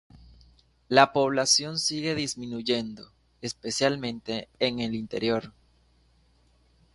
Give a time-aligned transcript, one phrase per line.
[0.89, 3.11] La población sigue disminuyendo,
[3.43, 5.53] especialmente en el interior.